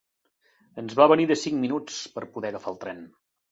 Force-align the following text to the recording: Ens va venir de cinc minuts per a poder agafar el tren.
Ens 0.83 0.95
va 1.01 1.07
venir 1.11 1.27
de 1.33 1.37
cinc 1.43 1.61
minuts 1.67 2.01
per 2.17 2.25
a 2.27 2.31
poder 2.35 2.53
agafar 2.55 2.75
el 2.77 2.83
tren. 2.87 3.07